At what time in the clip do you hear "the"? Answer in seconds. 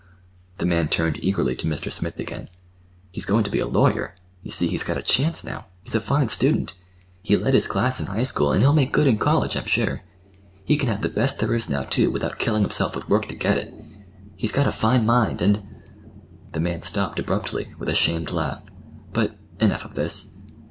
0.57-0.65, 11.03-11.07, 16.53-16.59